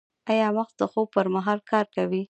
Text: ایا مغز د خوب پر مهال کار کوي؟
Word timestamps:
ایا 0.31 0.47
مغز 0.55 0.73
د 0.79 0.83
خوب 0.91 1.07
پر 1.15 1.25
مهال 1.35 1.59
کار 1.71 1.85
کوي؟ 1.95 2.19